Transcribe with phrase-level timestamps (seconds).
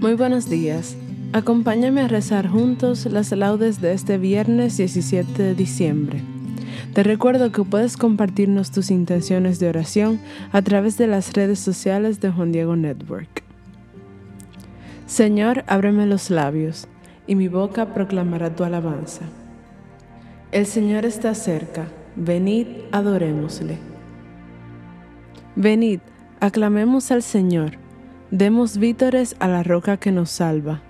[0.00, 0.96] Muy buenos días.
[1.32, 6.20] Acompáñame a rezar juntos las laudes de este viernes 17 de diciembre.
[6.94, 10.20] Te recuerdo que puedes compartirnos tus intenciones de oración
[10.52, 13.42] a través de las redes sociales de Juan Diego Network.
[15.06, 16.86] Señor, ábreme los labios,
[17.26, 19.22] y mi boca proclamará tu alabanza.
[20.52, 23.78] El Señor está cerca, venid, adorémosle.
[25.56, 25.98] Venid,
[26.38, 27.87] aclamemos al Señor
[28.30, 30.82] Demos vítores a la roca que nos salva.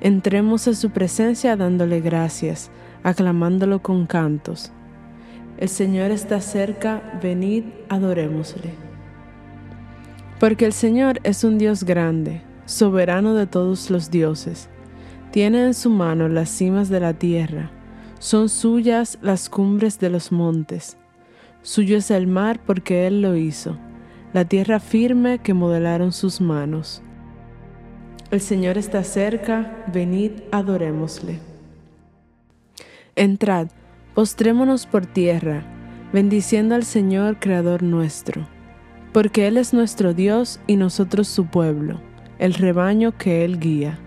[0.00, 2.72] Entremos a su presencia dándole gracias,
[3.04, 4.72] aclamándolo con cantos.
[5.56, 8.74] El Señor está cerca, venid, adorémosle.
[10.40, 14.68] Porque el Señor es un Dios grande, soberano de todos los dioses.
[15.30, 17.70] Tiene en su mano las cimas de la tierra,
[18.18, 20.96] son suyas las cumbres de los montes.
[21.62, 23.78] Suyo es el mar porque Él lo hizo
[24.34, 27.00] la tierra firme que modelaron sus manos.
[28.32, 31.38] El Señor está cerca, venid, adorémosle.
[33.14, 33.68] Entrad,
[34.12, 35.62] postrémonos por tierra,
[36.12, 38.48] bendiciendo al Señor, Creador nuestro,
[39.12, 42.00] porque Él es nuestro Dios y nosotros su pueblo,
[42.40, 44.00] el rebaño que Él guía.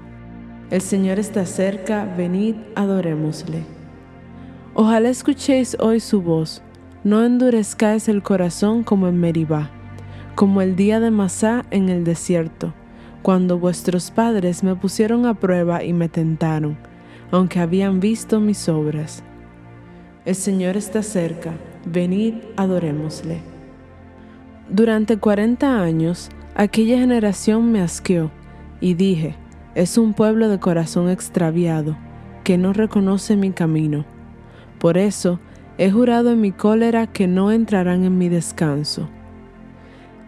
[0.71, 3.63] El Señor está cerca, venid, adorémosle.
[4.73, 6.61] Ojalá escuchéis hoy su voz,
[7.05, 9.71] no endurezcáis el corazón como en Meribá
[10.37, 12.71] como el día de Masá en el desierto,
[13.23, 16.77] cuando vuestros padres me pusieron a prueba y me tentaron,
[17.31, 19.23] aunque habían visto mis obras.
[20.25, 21.53] El Señor está cerca,
[21.87, 23.39] venid, adorémosle.
[24.69, 28.29] Durante cuarenta años, aquella generación me asqueó,
[28.79, 29.35] y dije,
[29.73, 31.97] es un pueblo de corazón extraviado,
[32.43, 34.05] que no reconoce mi camino.
[34.77, 35.39] Por eso,
[35.79, 39.09] he jurado en mi cólera que no entrarán en mi descanso.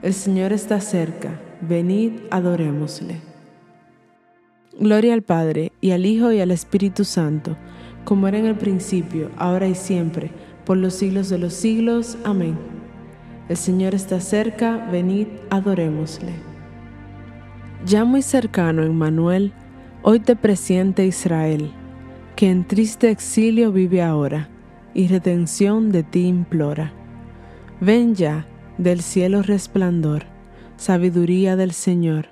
[0.01, 3.17] El Señor está cerca, venid, adorémosle.
[4.79, 7.57] Gloria al Padre, y al Hijo, y al Espíritu Santo,
[8.05, 10.31] como era en el principio, ahora y siempre,
[10.63, 12.17] por los siglos de los siglos.
[12.23, 12.57] Amén.
[13.49, 16.31] El Señor está cerca, venid, adorémosle.
[17.85, 19.51] Ya muy cercano, Emmanuel,
[20.01, 21.73] hoy te presiente Israel,
[22.37, 24.47] que en triste exilio vive ahora,
[24.93, 26.93] y redención de ti implora.
[27.81, 28.45] Ven ya,
[28.79, 30.23] del cielo resplandor,
[30.77, 32.27] sabiduría del Señor,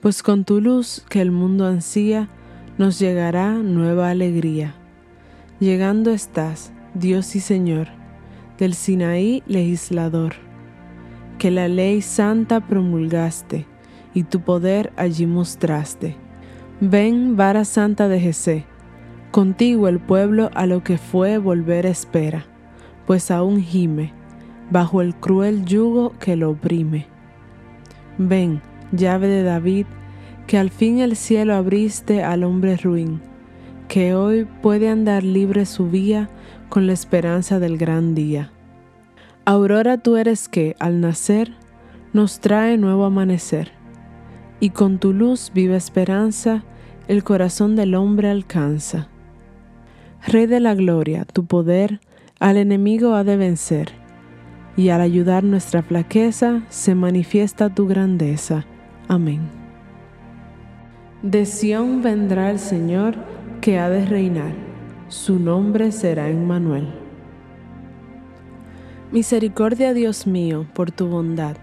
[0.00, 2.28] pues con tu luz que el mundo ansía,
[2.76, 4.74] nos llegará nueva alegría.
[5.58, 7.88] Llegando estás, Dios y Señor,
[8.58, 10.34] del Sinaí legislador,
[11.38, 13.66] que la ley santa promulgaste
[14.12, 16.14] y tu poder allí mostraste.
[16.82, 18.66] Ven, vara santa de Jesé,
[19.30, 22.44] contigo el pueblo a lo que fue volver espera,
[23.06, 24.19] pues aún gime
[24.70, 27.06] bajo el cruel yugo que lo oprime.
[28.18, 28.62] Ven,
[28.92, 29.86] llave de David,
[30.46, 33.20] que al fin el cielo abriste al hombre ruin,
[33.88, 36.28] que hoy puede andar libre su vía
[36.68, 38.52] con la esperanza del gran día.
[39.44, 41.54] Aurora tú eres que, al nacer,
[42.12, 43.72] nos trae nuevo amanecer,
[44.60, 46.64] y con tu luz viva esperanza
[47.08, 49.08] el corazón del hombre alcanza.
[50.26, 52.00] Rey de la gloria, tu poder
[52.38, 53.99] al enemigo ha de vencer
[54.80, 58.64] y al ayudar nuestra flaqueza se manifiesta tu grandeza.
[59.08, 59.42] Amén.
[61.22, 63.14] De Sión vendrá el Señor,
[63.60, 64.54] que ha de reinar.
[65.08, 66.88] Su nombre será Emmanuel.
[69.12, 71.58] Misericordia, Dios mío, por tu bondad.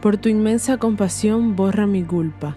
[0.00, 2.56] Por tu inmensa compasión borra mi culpa.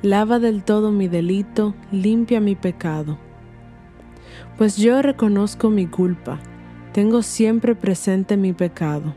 [0.00, 3.18] Lava del todo mi delito, limpia mi pecado.
[4.56, 6.40] Pues yo reconozco mi culpa,
[6.98, 9.14] tengo siempre presente mi pecado.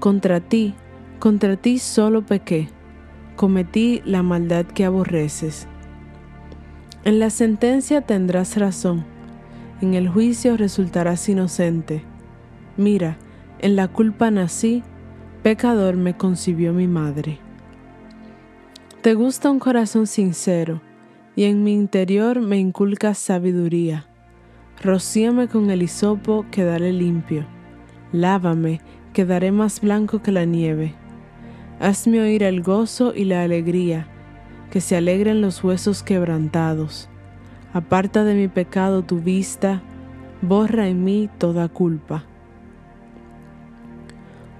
[0.00, 0.74] Contra ti,
[1.18, 2.68] contra ti solo pequé,
[3.36, 5.66] cometí la maldad que aborreces.
[7.04, 9.06] En la sentencia tendrás razón,
[9.80, 12.02] en el juicio resultarás inocente.
[12.76, 13.16] Mira,
[13.60, 14.82] en la culpa nací,
[15.42, 17.38] pecador me concibió mi madre.
[19.00, 20.82] Te gusta un corazón sincero,
[21.34, 24.09] y en mi interior me inculcas sabiduría.
[24.82, 27.44] Rocíame con el hisopo, quedaré limpio.
[28.12, 28.80] Lávame,
[29.12, 30.94] quedaré más blanco que la nieve.
[31.80, 34.06] Hazme oír el gozo y la alegría,
[34.70, 37.10] que se alegren los huesos quebrantados.
[37.74, 39.82] Aparta de mi pecado tu vista,
[40.40, 42.24] borra en mí toda culpa.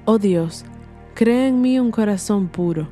[0.05, 0.67] Oh Dios,
[1.15, 2.89] crea en mí un corazón puro,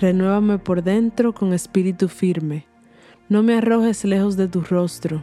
[0.00, 2.66] renuévame por dentro con espíritu firme.
[3.28, 5.22] No me arrojes lejos de tu rostro,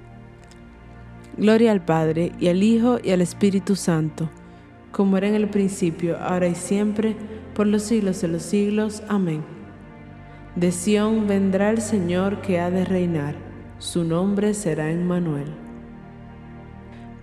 [1.37, 4.29] Gloria al Padre, y al Hijo, y al Espíritu Santo,
[4.91, 7.15] como era en el principio, ahora y siempre,
[7.53, 9.03] por los siglos de los siglos.
[9.07, 9.43] Amén.
[10.55, 13.35] De Sión vendrá el Señor que ha de reinar,
[13.79, 15.47] su nombre será Emmanuel.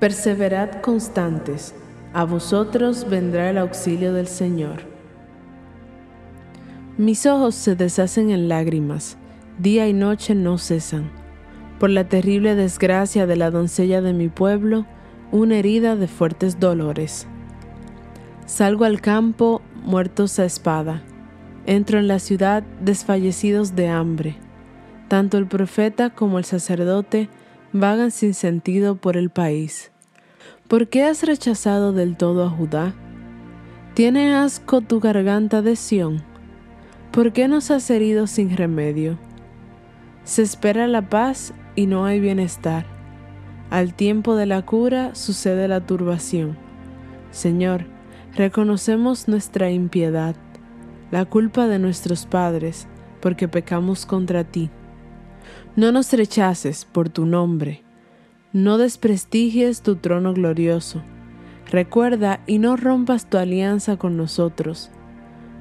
[0.00, 1.74] Perseverad constantes
[2.14, 4.80] a vosotros vendrá el auxilio del Señor.
[6.96, 9.18] Mis ojos se deshacen en lágrimas,
[9.58, 11.17] día y noche no cesan.
[11.78, 14.86] Por la terrible desgracia de la doncella de mi pueblo,
[15.30, 17.26] una herida de fuertes dolores.
[18.46, 21.02] Salgo al campo, muertos a espada.
[21.66, 24.36] Entro en la ciudad, desfallecidos de hambre.
[25.08, 27.28] Tanto el profeta como el sacerdote
[27.72, 29.92] vagan sin sentido por el país.
[30.66, 32.94] ¿Por qué has rechazado del todo a Judá?
[33.94, 36.22] ¿Tiene asco tu garganta de Sión?
[37.10, 39.18] ¿Por qué nos has herido sin remedio?
[40.24, 42.86] Se espera la paz y no hay bienestar.
[43.70, 46.56] Al tiempo de la cura sucede la turbación.
[47.30, 47.84] Señor,
[48.34, 50.34] reconocemos nuestra impiedad,
[51.10, 52.88] la culpa de nuestros padres,
[53.20, 54.70] porque pecamos contra ti.
[55.76, 57.84] No nos rechaces por tu nombre
[58.52, 61.02] no desprestigies tu trono glorioso.
[61.70, 64.90] Recuerda y no rompas tu alianza con nosotros.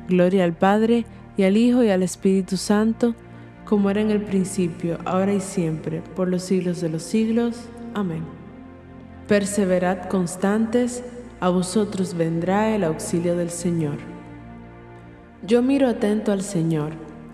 [0.08, 1.06] Gloria al Padre,
[1.36, 3.14] y al Hijo, y al Espíritu Santo,
[3.68, 7.66] como era en el principio, ahora y siempre, por los siglos de los siglos.
[7.94, 8.24] Amén.
[9.28, 11.04] Perseverad constantes,
[11.42, 13.98] a vosotros vendrá el auxilio del Señor.
[15.46, 16.94] Yo miro atento al Señor,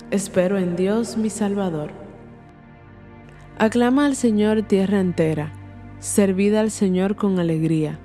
[0.09, 1.91] espero en Dios mi Salvador.
[3.59, 5.53] Aclama al Señor tierra entera,
[5.99, 7.99] servid al Señor con alegría,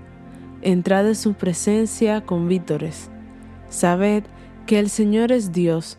[0.60, 3.08] entrad en su presencia con vítores.
[3.70, 4.24] Sabed
[4.66, 5.98] que el Señor es Dios,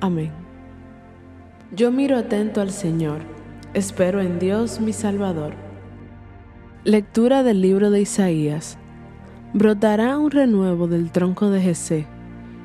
[0.00, 0.30] Amén.
[1.72, 3.20] Yo miro atento al Señor,
[3.74, 5.54] espero en Dios mi Salvador.
[6.84, 8.78] Lectura del libro de Isaías.
[9.52, 12.06] Brotará un renuevo del tronco de Jesé,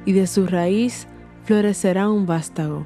[0.06, 1.08] y de su raíz
[1.44, 2.86] florecerá un vástago.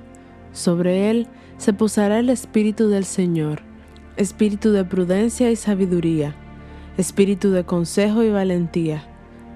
[0.53, 3.61] Sobre él se posará el Espíritu del Señor
[4.17, 6.35] espíritu de prudencia y sabiduría,
[6.97, 9.03] espíritu de consejo y valentía,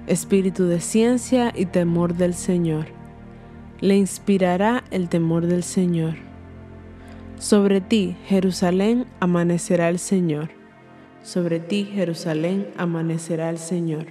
[0.07, 2.98] espíritu de ciencia y temor del Señor.
[3.81, 6.15] Le inspirará el temor del Señor.
[7.37, 10.49] Sobre ti, Jerusalén, amanecerá el Señor.
[11.23, 14.07] Sobre ti, Jerusalén, amanecerá el Señor.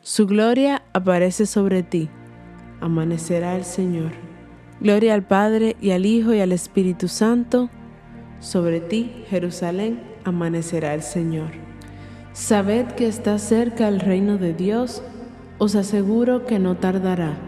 [0.00, 2.08] Su gloria aparece sobre ti.
[2.80, 4.10] Amanecerá el Señor.
[4.80, 7.70] Gloria al Padre y al Hijo y al Espíritu Santo.
[8.40, 11.50] Sobre ti, Jerusalén, amanecerá el Señor.
[12.32, 15.02] Sabed que está cerca el reino de Dios,
[15.58, 17.47] os aseguro que no tardará.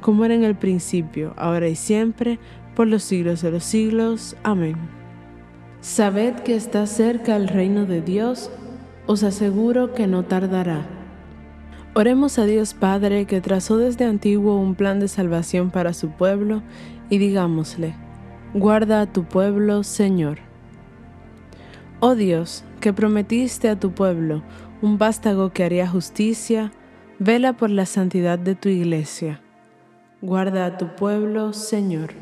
[0.00, 2.38] como era en el principio, ahora y siempre,
[2.74, 4.36] por los siglos de los siglos.
[4.42, 4.76] Amén.
[5.80, 8.50] Sabed que está cerca el reino de Dios,
[9.06, 10.86] os aseguro que no tardará.
[11.94, 16.62] Oremos a Dios Padre que trazó desde antiguo un plan de salvación para su pueblo
[17.08, 17.94] y digámosle,
[18.52, 20.38] guarda a tu pueblo, Señor.
[22.00, 24.42] Oh Dios, que prometiste a tu pueblo
[24.82, 26.72] un vástago que haría justicia,
[27.18, 29.40] vela por la santidad de tu iglesia.
[30.22, 32.14] Guarda a tu pueblo, Señor.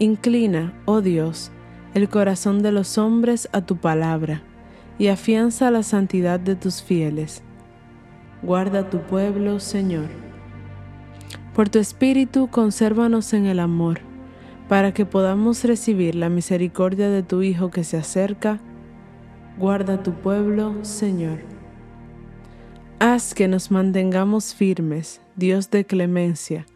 [0.00, 1.52] Inclina, oh Dios,
[1.94, 4.42] el corazón de los hombres a tu palabra,
[4.98, 7.44] y afianza la santidad de tus fieles.
[8.42, 10.08] Guarda tu pueblo, Señor.
[11.54, 14.00] Por tu Espíritu, consérvanos en el amor,
[14.68, 18.58] para que podamos recibir la misericordia de tu Hijo que se acerca.
[19.56, 21.38] Guarda tu pueblo, Señor.
[22.98, 26.66] Haz que nos mantengamos firmes, Dios de clemencia,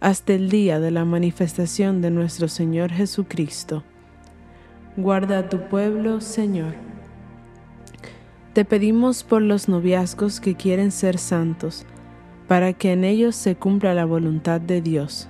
[0.00, 3.84] hasta el día de la manifestación de nuestro Señor Jesucristo
[4.96, 6.74] Guarda a tu pueblo, Señor.
[8.54, 11.86] Te pedimos por los noviazgos que quieren ser santos,
[12.48, 15.28] para que en ellos se cumpla la voluntad de Dios.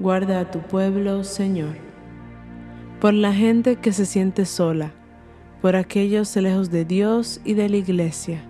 [0.00, 1.76] Guarda a tu pueblo, Señor.
[3.00, 4.90] Por la gente que se siente sola,
[5.62, 8.42] por aquellos lejos de Dios y de la iglesia.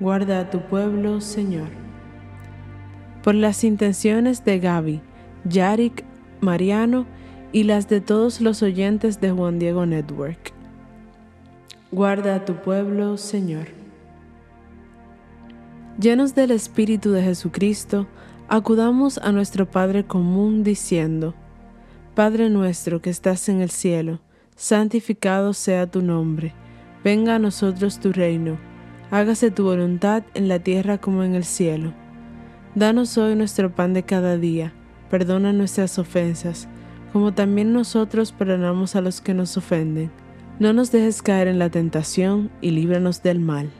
[0.00, 1.79] Guarda a tu pueblo, Señor.
[3.22, 5.00] Por las intenciones de Gaby,
[5.44, 6.04] Yarik,
[6.40, 7.06] Mariano
[7.52, 10.52] y las de todos los oyentes de Juan Diego Network.
[11.92, 13.66] Guarda a tu pueblo, Señor.
[16.00, 18.06] Llenos del Espíritu de Jesucristo,
[18.48, 21.34] acudamos a nuestro Padre común diciendo,
[22.14, 24.20] Padre nuestro que estás en el cielo,
[24.56, 26.54] santificado sea tu nombre,
[27.04, 28.56] venga a nosotros tu reino,
[29.10, 31.92] hágase tu voluntad en la tierra como en el cielo.
[32.76, 34.72] Danos hoy nuestro pan de cada día,
[35.10, 36.68] perdona nuestras ofensas,
[37.12, 40.12] como también nosotros perdonamos a los que nos ofenden.
[40.60, 43.70] No nos dejes caer en la tentación y líbranos del mal.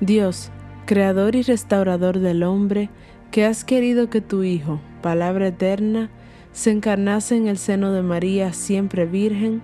[0.00, 0.50] Dios,
[0.86, 2.88] Creador y Restaurador del hombre,
[3.30, 6.08] que has querido que tu Hijo, palabra eterna,
[6.52, 9.60] se encarnase en el seno de María siempre Virgen,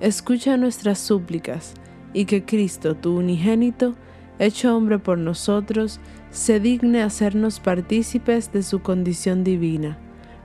[0.00, 1.74] escucha nuestras súplicas
[2.12, 3.94] y que Cristo, tu unigénito,
[4.38, 6.00] hecho hombre por nosotros,
[6.30, 9.98] se digne hacernos partícipes de su condición divina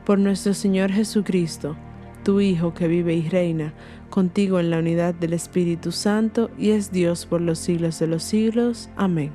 [0.06, 1.76] por nuestro Señor Jesucristo,
[2.24, 3.74] tu Hijo que vive y reina
[4.10, 8.24] contigo en la unidad del Espíritu Santo y es Dios por los siglos de los
[8.24, 8.90] siglos.
[8.96, 9.32] Amén.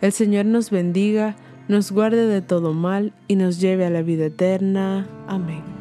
[0.00, 1.36] El Señor nos bendiga,
[1.68, 5.06] nos guarde de todo mal y nos lleve a la vida eterna.
[5.26, 5.77] Amén.